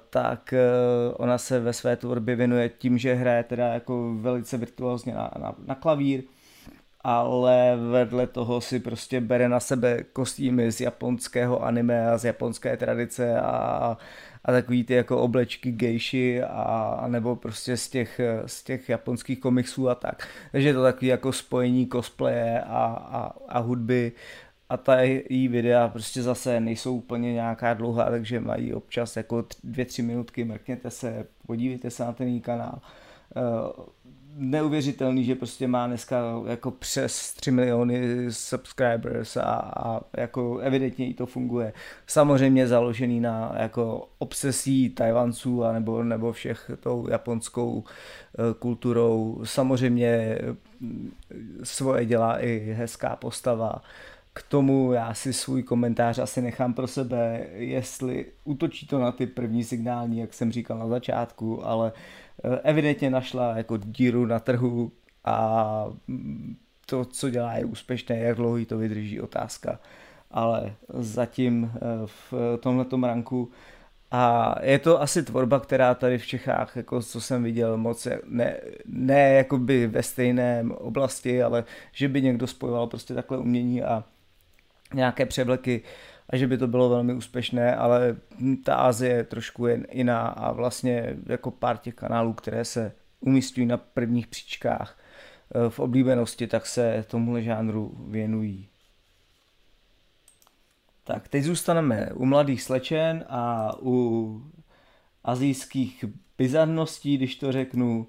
tak 0.09 0.53
eh, 0.53 0.59
ona 1.13 1.37
se 1.37 1.59
ve 1.59 1.73
své 1.73 1.95
tvorbě 1.95 2.35
věnuje 2.35 2.69
tím, 2.69 2.97
že 2.97 3.13
hraje 3.13 3.43
teda 3.43 3.67
jako 3.67 4.15
velice 4.19 4.57
virtuózně 4.57 5.13
na, 5.13 5.31
na, 5.39 5.55
na 5.65 5.75
klavír, 5.75 6.23
ale 7.01 7.77
vedle 7.91 8.27
toho 8.27 8.61
si 8.61 8.79
prostě 8.79 9.21
bere 9.21 9.49
na 9.49 9.59
sebe 9.59 10.03
kostýmy 10.03 10.71
z 10.71 10.81
japonského 10.81 11.63
anime 11.63 12.09
a 12.09 12.17
z 12.17 12.25
japonské 12.25 12.77
tradice 12.77 13.39
a, 13.39 13.97
a 14.45 14.51
takový 14.51 14.83
ty 14.83 14.93
jako 14.93 15.21
oblečky 15.21 15.71
gejši 15.71 16.43
a, 16.43 16.47
a 17.01 17.07
nebo 17.07 17.35
prostě 17.35 17.77
z 17.77 17.89
těch, 17.89 18.21
z 18.45 18.63
těch 18.63 18.89
japonských 18.89 19.39
komiksů 19.39 19.89
a 19.89 19.95
tak. 19.95 20.27
Takže 20.51 20.69
je 20.69 20.73
to 20.73 20.83
takový 20.83 21.07
jako 21.07 21.31
spojení 21.31 21.87
cosplaye 21.87 22.61
a, 22.61 22.85
a, 23.11 23.31
a 23.49 23.59
hudby 23.59 24.11
a 24.69 24.77
ta 24.77 25.01
její 25.01 25.47
videa 25.47 25.87
prostě 25.87 26.21
zase 26.21 26.59
nejsou 26.59 26.95
úplně 26.95 27.33
nějaká 27.33 27.73
dlouhá, 27.73 28.09
takže 28.09 28.39
mají 28.39 28.73
občas 28.73 29.17
jako 29.17 29.45
dvě, 29.63 29.85
tři 29.85 30.01
minutky, 30.01 30.43
mrkněte 30.43 30.91
se, 30.91 31.27
podívejte 31.47 31.89
se 31.89 32.05
na 32.05 32.13
ten 32.13 32.27
její 32.27 32.41
kanál. 32.41 32.81
Uh, 33.35 33.85
neuvěřitelný, 34.37 35.23
že 35.23 35.35
prostě 35.35 35.67
má 35.67 35.87
dneska 35.87 36.21
jako 36.47 36.71
přes 36.71 37.33
3 37.33 37.51
miliony 37.51 38.25
subscribers 38.29 39.37
a, 39.37 39.43
a 39.77 40.01
jako 40.17 40.57
evidentně 40.57 41.07
i 41.09 41.13
to 41.13 41.25
funguje. 41.25 41.73
Samozřejmě 42.07 42.67
založený 42.67 43.19
na 43.19 43.55
jako 43.57 44.07
obsesí 44.17 44.89
Tajvanců 44.89 45.63
a 45.63 45.73
nebo, 45.73 46.03
nebo 46.03 46.31
všech 46.31 46.71
tou 46.79 47.07
japonskou 47.09 47.83
eh, 47.83 48.53
kulturou. 48.59 49.41
Samozřejmě 49.43 50.37
mm, 50.79 51.11
svoje 51.63 52.05
dělá 52.05 52.39
i 52.39 52.75
hezká 52.77 53.15
postava 53.15 53.81
k 54.35 54.43
tomu 54.43 54.93
já 54.93 55.13
si 55.13 55.33
svůj 55.33 55.63
komentář 55.63 56.19
asi 56.19 56.41
nechám 56.41 56.73
pro 56.73 56.87
sebe, 56.87 57.47
jestli 57.53 58.25
útočí 58.43 58.87
to 58.87 58.99
na 58.99 59.11
ty 59.11 59.27
první 59.27 59.63
signální, 59.63 60.19
jak 60.19 60.33
jsem 60.33 60.51
říkal 60.51 60.77
na 60.77 60.87
začátku, 60.87 61.65
ale 61.65 61.91
eh, 62.43 62.59
evidentně 62.63 63.09
našla 63.09 63.57
jako 63.57 63.77
díru 63.77 64.25
na 64.25 64.39
trhu 64.39 64.91
a 65.25 65.85
mm, 66.07 66.55
to, 66.85 67.05
co 67.05 67.29
dělá, 67.29 67.53
je 67.53 67.65
úspěšné, 67.65 68.17
jak 68.17 68.37
dlouho 68.37 68.57
jí 68.57 68.65
to 68.65 68.77
vydrží, 68.77 69.21
otázka. 69.21 69.79
Ale 70.31 70.75
zatím 70.93 71.71
eh, 71.75 71.79
v 72.05 72.33
tomhletom 72.59 73.03
ranku 73.03 73.51
a 74.11 74.55
je 74.61 74.79
to 74.79 75.01
asi 75.01 75.23
tvorba, 75.23 75.59
která 75.59 75.93
tady 75.95 76.17
v 76.17 76.25
Čechách, 76.25 76.75
jako 76.75 77.01
co 77.01 77.21
jsem 77.21 77.43
viděl, 77.43 77.77
moc 77.77 78.07
ne, 78.27 78.57
ne 78.85 79.33
jakoby 79.33 79.87
ve 79.87 80.03
stejném 80.03 80.71
oblasti, 80.71 81.43
ale 81.43 81.63
že 81.91 82.07
by 82.07 82.21
někdo 82.21 82.47
spojoval 82.47 82.87
prostě 82.87 83.13
takhle 83.13 83.37
umění 83.37 83.83
a 83.83 84.03
nějaké 84.95 85.25
převleky 85.25 85.81
a 86.29 86.37
že 86.37 86.47
by 86.47 86.57
to 86.57 86.67
bylo 86.67 86.89
velmi 86.89 87.13
úspěšné, 87.13 87.75
ale 87.75 88.17
ta 88.63 88.75
Azie 88.75 89.13
je 89.13 89.23
trošku 89.23 89.67
jen 89.67 89.87
jiná 89.91 90.27
a 90.27 90.51
vlastně 90.51 91.17
jako 91.25 91.51
pár 91.51 91.77
těch 91.77 91.95
kanálů, 91.95 92.33
které 92.33 92.65
se 92.65 92.91
umístují 93.19 93.65
na 93.65 93.77
prvních 93.77 94.27
příčkách 94.27 94.99
eh, 95.55 95.69
v 95.69 95.79
oblíbenosti, 95.79 96.47
tak 96.47 96.65
se 96.65 97.05
tomuhle 97.07 97.41
žánru 97.41 97.97
věnují. 98.07 98.67
Tak, 101.03 101.27
teď 101.27 101.43
zůstaneme 101.43 102.09
u 102.13 102.25
mladých 102.25 102.61
slečen 102.61 103.25
a 103.29 103.71
u 103.81 104.41
azijských 105.23 106.05
bizarností, 106.37 107.17
když 107.17 107.35
to 107.35 107.51
řeknu, 107.51 108.07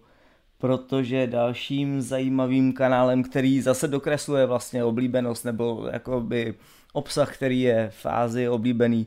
protože 0.58 1.26
dalším 1.26 2.02
zajímavým 2.02 2.72
kanálem, 2.72 3.22
který 3.22 3.60
zase 3.60 3.88
dokresluje 3.88 4.46
vlastně 4.46 4.84
oblíbenost 4.84 5.44
nebo 5.44 5.88
jakoby 5.92 6.54
obsah, 6.92 7.34
který 7.34 7.60
je 7.60 7.90
v 8.02 8.06
Ázii 8.06 8.48
oblíbený, 8.48 9.06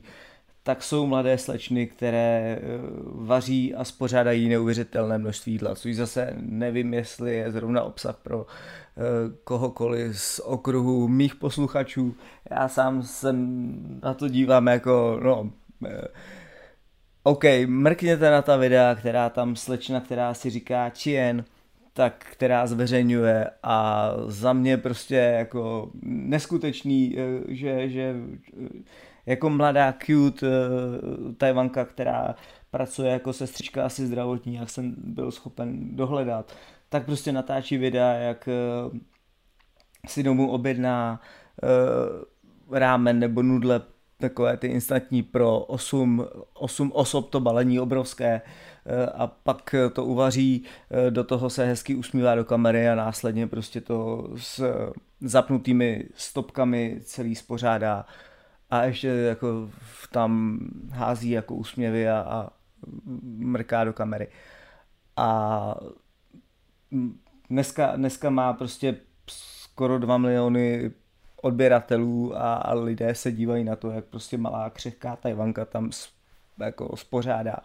tak 0.62 0.82
jsou 0.82 1.06
mladé 1.06 1.38
slečny, 1.38 1.86
které 1.86 2.58
eh, 2.58 2.60
vaří 3.04 3.74
a 3.74 3.84
spořádají 3.84 4.48
neuvěřitelné 4.48 5.18
množství 5.18 5.52
jídla, 5.52 5.74
což 5.74 5.96
zase 5.96 6.34
nevím, 6.36 6.94
jestli 6.94 7.36
je 7.36 7.52
zrovna 7.52 7.82
obsah 7.82 8.16
pro 8.16 8.46
eh, 8.46 9.00
kohokoliv 9.44 10.20
z 10.20 10.38
okruhu 10.38 11.08
mých 11.08 11.34
posluchačů. 11.34 12.14
Já 12.50 12.68
sám 12.68 13.02
jsem 13.02 13.76
na 14.02 14.14
to 14.14 14.28
dívám 14.28 14.66
jako, 14.66 15.20
no, 15.22 15.50
eh, 15.86 16.08
OK, 17.22 17.44
mrkněte 17.66 18.30
na 18.30 18.42
ta 18.42 18.56
videa, 18.56 18.94
která 18.94 19.30
tam 19.30 19.56
slečna, 19.56 20.00
která 20.00 20.34
si 20.34 20.50
říká 20.50 20.88
Chien, 20.88 21.44
tak 21.92 22.26
která 22.32 22.66
zveřejňuje 22.66 23.50
a 23.62 24.10
za 24.26 24.52
mě 24.52 24.76
prostě 24.76 25.14
jako 25.14 25.90
neskutečný, 26.02 27.18
eh, 27.18 27.54
že, 27.54 27.88
že 27.88 28.14
eh, 28.64 28.68
jako 29.26 29.50
mladá 29.50 29.94
cute 30.06 30.46
eh, 30.46 31.32
tajvanka, 31.36 31.84
která 31.84 32.34
pracuje 32.70 33.10
jako 33.12 33.32
sestřička 33.32 33.84
asi 33.84 34.06
zdravotní, 34.06 34.54
jak 34.54 34.70
jsem 34.70 34.94
byl 34.98 35.30
schopen 35.30 35.96
dohledat, 35.96 36.52
tak 36.88 37.04
prostě 37.04 37.32
natáčí 37.32 37.78
videa, 37.78 38.12
jak 38.12 38.48
si 40.06 40.22
domů 40.22 40.50
objedná 40.50 41.20
rámen 42.70 43.18
nebo 43.18 43.42
nudle 43.42 43.80
takové 44.20 44.56
ty 44.56 44.66
instantní 44.66 45.22
pro 45.22 45.58
8, 45.58 46.26
8 46.54 46.92
osob 46.94 47.30
to 47.30 47.40
balení 47.40 47.80
obrovské 47.80 48.40
eh, 48.86 49.06
a 49.06 49.26
pak 49.26 49.74
to 49.92 50.04
uvaří, 50.04 50.64
eh, 50.90 51.10
do 51.10 51.24
toho 51.24 51.50
se 51.50 51.66
hezky 51.66 51.94
usmívá 51.94 52.34
do 52.34 52.44
kamery 52.44 52.88
a 52.88 52.94
následně 52.94 53.46
prostě 53.46 53.80
to 53.80 54.28
s 54.36 54.62
zapnutými 55.20 56.08
stopkami 56.14 57.00
celý 57.04 57.34
spořádá 57.34 58.06
a 58.70 58.84
ještě 58.84 59.08
jako 59.08 59.70
tam 60.12 60.58
hází 60.90 61.30
jako 61.30 61.54
úsměvy 61.54 62.08
a, 62.08 62.18
a 62.18 62.50
mrká 63.22 63.84
do 63.84 63.92
kamery. 63.92 64.28
A 65.16 65.74
dneska, 67.50 67.96
dneska 67.96 68.30
má 68.30 68.52
prostě 68.52 68.96
skoro 69.26 69.98
2 69.98 70.18
miliony 70.18 70.92
odběratelů 71.42 72.36
a, 72.36 72.54
a 72.54 72.74
lidé 72.74 73.14
se 73.14 73.32
dívají 73.32 73.64
na 73.64 73.76
to, 73.76 73.90
jak 73.90 74.04
prostě 74.04 74.38
malá 74.38 74.70
křehká 74.70 75.16
Tajvanka 75.16 75.64
tam 75.64 75.90
jako 76.60 76.96
spořádá 76.96 77.56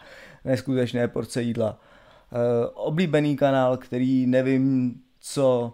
neskutečné 0.46 1.08
porce 1.08 1.42
jídla. 1.42 1.80
E, 2.32 2.68
oblíbený 2.68 3.38
kanál, 3.38 3.78
který 3.78 4.28
nevím, 4.28 4.96
co 5.20 5.74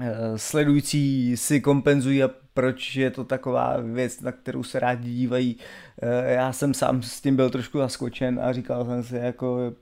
e, 0.00 0.38
sledující 0.38 1.36
si 1.36 1.60
kompenzují 1.60 2.22
a 2.22 2.30
proč 2.54 2.96
je 2.96 3.10
to 3.10 3.24
taková 3.24 3.76
věc, 3.80 4.20
na 4.20 4.32
kterou 4.32 4.62
se 4.62 4.80
rádi 4.80 5.10
dívají. 5.10 5.56
E, 6.02 6.32
já 6.32 6.52
jsem 6.52 6.74
sám 6.74 7.02
s 7.02 7.20
tím 7.20 7.36
byl 7.36 7.50
trošku 7.50 7.78
zaskočen 7.78 8.40
a 8.40 8.52
říkal 8.52 8.84
jsem 8.84 9.02
si 9.02 9.16
jako 9.16 9.72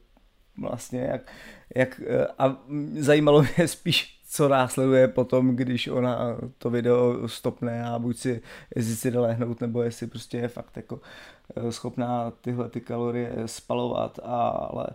vlastně 0.59 1.01
jak, 1.01 1.33
jak 1.75 2.01
a 2.39 2.57
zajímalo 2.99 3.43
mě 3.43 3.69
spíš 3.69 4.16
co 4.37 4.49
následuje 4.49 5.09
potom, 5.09 5.57
když 5.57 5.89
ona 5.89 6.37
to 6.59 6.71
video 6.71 7.29
stopne 7.29 7.85
a 7.85 7.99
buď 7.99 8.17
si, 8.17 8.43
jestli 8.77 8.97
si 8.97 9.11
jde 9.11 9.19
lehnout, 9.19 9.61
nebo 9.61 9.83
jestli 9.83 10.07
prostě 10.07 10.39
je 10.39 10.49
fakt 10.49 10.77
jako 10.77 11.01
eh, 11.57 11.73
schopná 11.73 12.31
tyhle 12.31 12.69
ty 12.69 12.81
kalorie 12.81 13.33
spalovat, 13.47 14.19
ale 14.23 14.87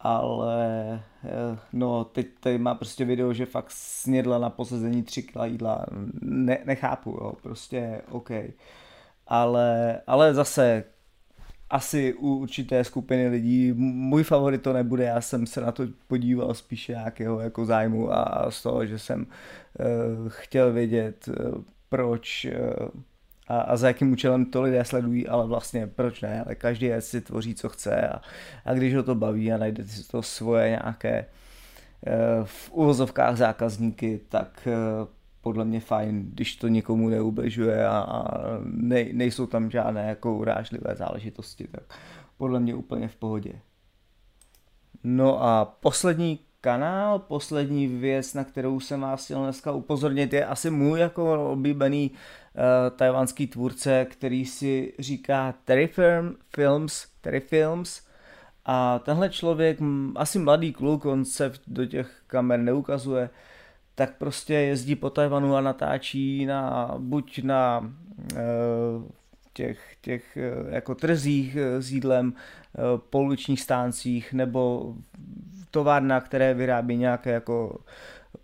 ale 0.00 0.94
eh, 1.24 1.58
no 1.72 2.04
teď 2.04 2.26
tady 2.40 2.58
má 2.58 2.74
prostě 2.74 3.04
video, 3.04 3.32
že 3.32 3.46
fakt 3.46 3.70
snědla 3.70 4.38
na 4.38 4.50
posazení 4.50 5.02
3 5.02 5.22
kg 5.22 5.36
jídla, 5.44 5.86
ne, 6.22 6.58
nechápu, 6.64 7.10
jo, 7.10 7.32
prostě 7.42 8.02
OK. 8.10 8.30
Ale, 9.26 10.00
ale 10.06 10.34
zase 10.34 10.84
asi 11.74 12.14
u 12.14 12.34
určité 12.34 12.84
skupiny 12.84 13.28
lidí. 13.28 13.72
Můj 13.76 14.22
favorit 14.22 14.62
to 14.62 14.72
nebude, 14.72 15.04
já 15.04 15.20
jsem 15.20 15.46
se 15.46 15.60
na 15.60 15.72
to 15.72 15.86
podíval 16.08 16.54
spíše 16.54 16.92
nějakého 16.92 17.40
jako 17.40 17.64
zájmu 17.64 18.12
a 18.12 18.50
z 18.50 18.62
toho, 18.62 18.86
že 18.86 18.98
jsem 18.98 19.26
uh, 19.26 20.28
chtěl 20.28 20.72
vědět, 20.72 21.28
uh, 21.28 21.62
proč 21.88 22.46
uh, 22.46 22.88
a, 23.48 23.60
a 23.60 23.76
za 23.76 23.86
jakým 23.88 24.12
účelem 24.12 24.44
to 24.44 24.62
lidé 24.62 24.84
sledují, 24.84 25.28
ale 25.28 25.46
vlastně 25.46 25.86
proč 25.86 26.20
ne, 26.20 26.44
ale 26.44 26.54
každý 26.54 26.90
si 26.98 27.20
tvoří, 27.20 27.54
co 27.54 27.68
chce 27.68 28.08
a, 28.08 28.20
a 28.64 28.74
když 28.74 28.94
ho 28.94 29.02
to 29.02 29.14
baví 29.14 29.52
a 29.52 29.58
najde 29.58 29.84
si 29.84 30.08
to 30.08 30.22
svoje 30.22 30.68
nějaké 30.68 31.26
v 32.44 32.70
uvozovkách 32.72 33.36
zákazníky, 33.36 34.20
tak 34.28 34.68
podle 35.44 35.64
mě 35.64 35.80
fajn, 35.80 36.30
když 36.32 36.56
to 36.56 36.68
někomu 36.68 37.08
neubližuje 37.08 37.86
a, 37.86 37.98
a 37.98 38.24
ne, 38.64 39.04
nejsou 39.12 39.46
tam 39.46 39.70
žádné 39.70 40.08
jako 40.08 40.36
urážlivé 40.36 40.94
záležitosti, 40.96 41.68
tak 41.68 41.82
podle 42.38 42.60
mě 42.60 42.74
úplně 42.74 43.08
v 43.08 43.16
pohodě. 43.16 43.52
No 45.04 45.42
a 45.42 45.64
poslední 45.64 46.38
kanál, 46.60 47.18
poslední 47.18 47.86
věc, 47.86 48.34
na 48.34 48.44
kterou 48.44 48.80
jsem 48.80 49.00
vás 49.00 49.24
chtěl 49.24 49.42
dneska 49.42 49.72
upozornit, 49.72 50.32
je 50.32 50.46
asi 50.46 50.70
můj 50.70 51.00
jako 51.00 51.52
oblíbený 51.52 52.10
uh, 52.10 52.96
tajvanský 52.96 53.46
tvůrce, 53.46 54.04
který 54.04 54.46
si 54.46 54.92
říká 54.98 55.54
Terry 55.64 55.86
Film, 55.86 56.36
Films, 56.56 57.06
Terry 57.20 57.40
Films. 57.40 58.02
A 58.64 58.98
tenhle 58.98 59.30
člověk, 59.30 59.78
asi 60.16 60.38
mladý 60.38 60.72
kluk, 60.72 61.04
on 61.04 61.24
se 61.24 61.52
do 61.66 61.86
těch 61.86 62.22
kamer 62.26 62.60
neukazuje, 62.60 63.22
uh, 63.22 63.28
tak 63.94 64.16
prostě 64.18 64.54
jezdí 64.54 64.96
po 64.96 65.10
Tajvanu 65.10 65.56
a 65.56 65.60
natáčí 65.60 66.46
na, 66.46 66.94
buď 66.98 67.42
na 67.42 67.92
e, 68.36 68.40
těch, 69.52 69.96
těch 70.00 70.36
e, 70.36 70.74
jako 70.74 70.94
trzích 70.94 71.56
e, 71.56 71.82
s 71.82 71.92
jídlem, 71.92 72.34
pouličních 73.10 73.60
stáncích 73.60 74.32
nebo 74.32 74.94
továrna, 75.70 76.20
které 76.20 76.54
vyrábí 76.54 76.96
nějaké 76.96 77.30
jako 77.30 77.78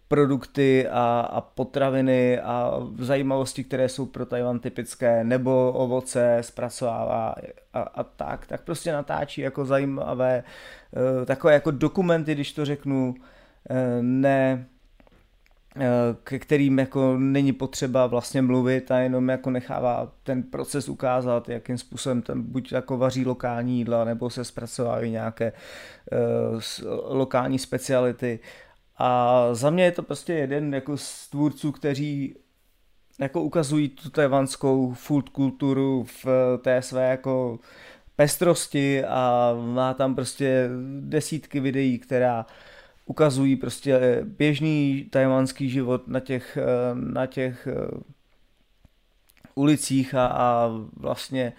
produkty 0.08 0.88
a, 0.88 1.20
a 1.20 1.40
potraviny 1.40 2.40
a 2.40 2.72
zajímavosti, 2.98 3.64
které 3.64 3.88
jsou 3.88 4.06
pro 4.06 4.26
Tajvan 4.26 4.58
typické, 4.58 5.24
nebo 5.24 5.72
ovoce 5.72 6.38
zpracovává 6.40 7.34
a, 7.72 7.80
a 7.80 8.02
tak, 8.02 8.46
tak 8.46 8.64
prostě 8.64 8.92
natáčí 8.92 9.40
jako 9.40 9.64
zajímavé, 9.64 10.44
takové 11.26 11.52
jako 11.52 11.70
dokumenty, 11.70 12.34
když 12.34 12.52
to 12.52 12.64
řeknu, 12.64 13.14
ne 14.00 14.66
Eh, 14.66 14.79
ke 16.24 16.38
kterým 16.38 16.78
jako 16.78 17.16
není 17.18 17.52
potřeba 17.52 18.06
vlastně 18.06 18.42
mluvit 18.42 18.90
a 18.90 18.98
jenom 18.98 19.28
jako 19.28 19.50
nechává 19.50 20.12
ten 20.22 20.42
proces 20.42 20.88
ukázat, 20.88 21.48
jakým 21.48 21.78
způsobem 21.78 22.22
tam 22.22 22.42
buď 22.42 22.72
jako 22.72 22.98
vaří 22.98 23.26
lokální 23.26 23.78
jídla, 23.78 24.04
nebo 24.04 24.30
se 24.30 24.44
zpracovávají 24.44 25.10
nějaké 25.10 25.52
uh, 25.52 26.60
lokální 27.16 27.58
speciality. 27.58 28.38
A 28.98 29.48
za 29.52 29.70
mě 29.70 29.84
je 29.84 29.92
to 29.92 30.02
prostě 30.02 30.32
jeden 30.32 30.74
jako 30.74 30.96
z 30.96 31.28
tvůrců, 31.28 31.72
kteří 31.72 32.36
jako 33.20 33.42
ukazují 33.42 33.88
tu 33.88 34.10
tajvanskou 34.10 34.92
food 34.92 35.28
kulturu 35.28 36.06
v 36.24 36.26
té 36.62 36.82
své 36.82 37.10
jako 37.10 37.58
pestrosti 38.16 39.04
a 39.04 39.52
má 39.74 39.94
tam 39.94 40.14
prostě 40.14 40.68
desítky 41.00 41.60
videí, 41.60 41.98
která 41.98 42.46
uh, 42.46 42.69
ukazují 43.06 43.56
prostě 43.56 43.94
eh, 43.94 44.24
běžný 44.24 45.06
tajvanský 45.10 45.70
život 45.70 46.08
na 46.08 46.20
těch, 46.20 46.56
eh, 46.56 46.64
na 46.94 47.26
těch 47.26 47.66
eh, 47.66 48.00
ulicích 49.54 50.14
a, 50.14 50.26
a 50.26 50.70
vlastně 50.96 51.52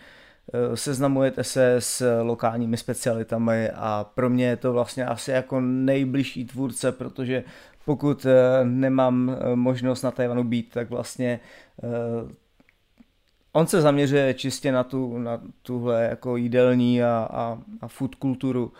seznamujete 0.75 1.43
se 1.43 1.75
s 1.75 2.21
lokálními 2.21 2.77
specialitami 2.77 3.69
a 3.69 4.05
pro 4.15 4.29
mě 4.29 4.45
je 4.45 4.57
to 4.57 4.73
vlastně 4.73 5.05
asi 5.05 5.31
jako 5.31 5.61
nejbližší 5.61 6.45
tvůrce, 6.45 6.91
protože 6.91 7.43
pokud 7.85 8.25
nemám 8.63 9.37
možnost 9.55 10.01
na 10.01 10.11
Tajvanu 10.11 10.43
být, 10.43 10.69
tak 10.73 10.89
vlastně 10.89 11.39
on 13.53 13.67
se 13.67 13.81
zaměřuje 13.81 14.33
čistě 14.33 14.71
na, 14.71 14.83
tu, 14.83 15.17
na 15.17 15.41
tuhle 15.61 16.03
jako 16.03 16.37
jídelní 16.37 17.03
a, 17.03 17.27
a, 17.31 17.57
a 17.81 17.87
food 17.87 18.15
kulturu 18.15 18.73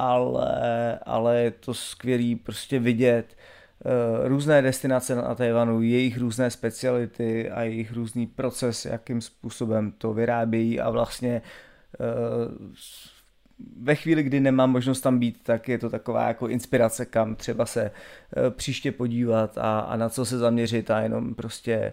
ale, 0.00 0.98
ale 0.98 1.40
je 1.40 1.50
to 1.50 1.74
skvělý 1.74 2.36
prostě 2.36 2.78
vidět 2.78 3.36
uh, 3.84 4.28
různé 4.28 4.62
destinace 4.62 5.14
na 5.14 5.34
Tajvanu, 5.34 5.82
jejich 5.82 6.18
různé 6.18 6.50
speciality 6.50 7.50
a 7.50 7.62
jejich 7.62 7.92
různý 7.92 8.26
proces, 8.26 8.84
jakým 8.84 9.20
způsobem 9.20 9.92
to 9.98 10.12
vyrábějí 10.12 10.80
a 10.80 10.90
vlastně 10.90 11.42
uh, 11.98 12.72
ve 13.82 13.94
chvíli, 13.94 14.22
kdy 14.22 14.40
nemám 14.40 14.70
možnost 14.70 15.00
tam 15.00 15.18
být, 15.18 15.42
tak 15.42 15.68
je 15.68 15.78
to 15.78 15.90
taková 15.90 16.28
jako 16.28 16.48
inspirace, 16.48 17.06
kam 17.06 17.36
třeba 17.36 17.66
se 17.66 17.90
uh, 17.90 18.50
příště 18.50 18.92
podívat 18.92 19.58
a, 19.58 19.80
a 19.80 19.96
na 19.96 20.08
co 20.08 20.24
se 20.24 20.38
zaměřit 20.38 20.90
a 20.90 21.00
jenom 21.00 21.34
prostě 21.34 21.92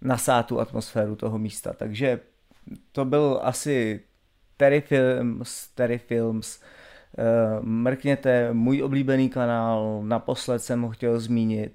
nasát 0.00 0.46
tu 0.46 0.60
atmosféru 0.60 1.16
toho 1.16 1.38
místa. 1.38 1.72
Takže 1.72 2.20
to 2.92 3.04
byl 3.04 3.40
asi 3.42 4.00
Terry 4.56 4.80
Films, 4.80 5.68
Terry 5.74 5.98
Films, 5.98 6.60
Eh, 6.60 6.81
mrkněte 7.60 8.52
můj 8.52 8.82
oblíbený 8.82 9.28
kanál, 9.28 10.00
naposled 10.04 10.58
jsem 10.58 10.82
ho 10.82 10.90
chtěl 10.90 11.20
zmínit, 11.20 11.72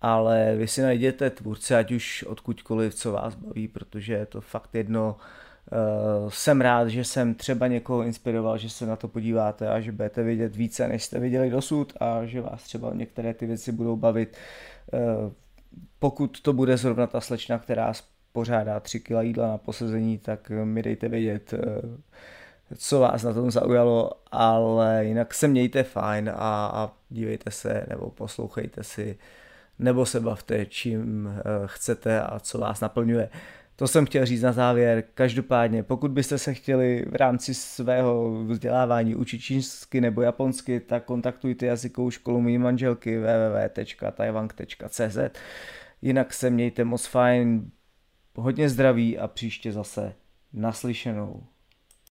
ale 0.00 0.56
vy 0.56 0.68
si 0.68 0.82
najděte 0.82 1.30
tvůrce, 1.30 1.76
ať 1.78 1.92
už 1.92 2.22
odkudkoliv, 2.22 2.94
co 2.94 3.12
vás 3.12 3.34
baví, 3.34 3.68
protože 3.68 4.12
je 4.12 4.26
to 4.26 4.40
fakt 4.40 4.74
jedno. 4.74 5.16
Uh, 5.72 6.30
jsem 6.30 6.60
rád, 6.60 6.88
že 6.88 7.04
jsem 7.04 7.34
třeba 7.34 7.66
někoho 7.66 8.02
inspiroval, 8.02 8.58
že 8.58 8.70
se 8.70 8.86
na 8.86 8.96
to 8.96 9.08
podíváte 9.08 9.68
a 9.68 9.80
že 9.80 9.92
budete 9.92 10.22
vidět 10.22 10.56
více, 10.56 10.88
než 10.88 11.04
jste 11.04 11.18
viděli 11.18 11.50
dosud 11.50 11.92
a 12.00 12.24
že 12.24 12.40
vás 12.40 12.62
třeba 12.62 12.94
některé 12.94 13.34
ty 13.34 13.46
věci 13.46 13.72
budou 13.72 13.96
bavit. 13.96 14.36
Uh, 14.92 15.32
pokud 15.98 16.40
to 16.40 16.52
bude 16.52 16.76
zrovna 16.76 17.06
ta 17.06 17.20
slečna, 17.20 17.58
která 17.58 17.92
pořádá 18.32 18.80
3 18.80 19.00
kg 19.00 19.10
jídla 19.20 19.48
na 19.48 19.58
posezení, 19.58 20.18
tak 20.18 20.50
mi 20.50 20.82
dejte 20.82 21.08
vědět. 21.08 21.54
Co 22.76 23.00
vás 23.00 23.22
na 23.22 23.32
tom 23.32 23.50
zaujalo, 23.50 24.10
ale 24.32 25.04
jinak 25.04 25.34
se 25.34 25.48
mějte 25.48 25.82
fajn 25.82 26.28
a, 26.28 26.66
a 26.66 26.92
dívejte 27.08 27.50
se 27.50 27.86
nebo 27.88 28.10
poslouchejte 28.10 28.84
si 28.84 29.18
nebo 29.78 30.06
se 30.06 30.20
bavte, 30.20 30.66
čím 30.66 31.28
eh, 31.28 31.42
chcete 31.66 32.22
a 32.22 32.40
co 32.40 32.58
vás 32.58 32.80
naplňuje. 32.80 33.30
To 33.76 33.88
jsem 33.88 34.06
chtěl 34.06 34.26
říct 34.26 34.42
na 34.42 34.52
závěr. 34.52 35.04
Každopádně, 35.14 35.82
pokud 35.82 36.10
byste 36.10 36.38
se 36.38 36.54
chtěli 36.54 37.06
v 37.10 37.14
rámci 37.14 37.54
svého 37.54 38.44
vzdělávání 38.44 39.14
učit 39.14 39.38
čínsky 39.38 40.00
nebo 40.00 40.22
japonsky, 40.22 40.80
tak 40.80 41.04
kontaktujte 41.04 41.66
jazykovou 41.66 42.10
školu 42.10 42.40
mý 42.40 42.58
manželky 42.58 43.18
www.taiwan.cz 43.18 45.18
Jinak 46.02 46.34
se 46.34 46.50
mějte 46.50 46.84
moc 46.84 47.06
fajn, 47.06 47.70
hodně 48.36 48.68
zdraví 48.68 49.18
a 49.18 49.28
příště 49.28 49.72
zase 49.72 50.14
naslyšenou. 50.52 51.42